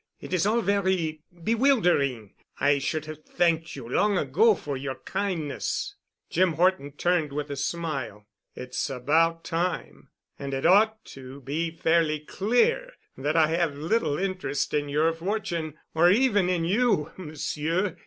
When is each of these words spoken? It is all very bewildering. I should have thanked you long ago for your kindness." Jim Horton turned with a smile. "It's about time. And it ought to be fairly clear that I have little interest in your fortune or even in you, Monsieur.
It 0.19 0.33
is 0.33 0.47
all 0.47 0.61
very 0.61 1.21
bewildering. 1.43 2.33
I 2.59 2.79
should 2.79 3.05
have 3.05 3.23
thanked 3.23 3.75
you 3.75 3.87
long 3.87 4.17
ago 4.17 4.55
for 4.55 4.75
your 4.75 4.95
kindness." 4.95 5.93
Jim 6.27 6.53
Horton 6.53 6.93
turned 6.93 7.31
with 7.31 7.51
a 7.51 7.55
smile. 7.55 8.25
"It's 8.55 8.89
about 8.89 9.43
time. 9.43 10.09
And 10.39 10.55
it 10.55 10.65
ought 10.65 11.05
to 11.13 11.41
be 11.41 11.69
fairly 11.69 12.19
clear 12.19 12.93
that 13.15 13.35
I 13.35 13.49
have 13.49 13.75
little 13.77 14.17
interest 14.17 14.73
in 14.73 14.89
your 14.89 15.13
fortune 15.13 15.75
or 15.93 16.09
even 16.09 16.49
in 16.49 16.65
you, 16.65 17.11
Monsieur. 17.15 17.95